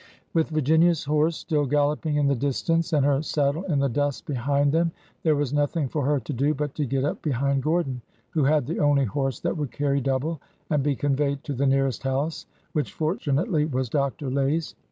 [0.33, 4.71] With Virginia's horse still galloping in the distance and her saddle in the dust behind
[4.71, 8.01] them, there was nothing for her to do but to get up behind Gordon,
[8.31, 10.41] who had the only horse that would carry double,
[10.71, 14.31] and be conveyed to the nearest house, which, fortunately, was Dr.
[14.31, 14.73] Lay's.